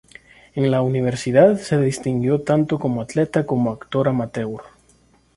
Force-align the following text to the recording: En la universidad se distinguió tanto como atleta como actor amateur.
En 0.55 0.71
la 0.71 0.81
universidad 0.81 1.57
se 1.59 1.79
distinguió 1.79 2.41
tanto 2.41 2.79
como 2.79 3.03
atleta 3.03 3.45
como 3.45 3.69
actor 3.69 4.07
amateur. 4.07 4.63